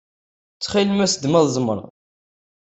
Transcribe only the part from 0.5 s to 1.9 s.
Ttxil-m as-d ma tzemreḍ.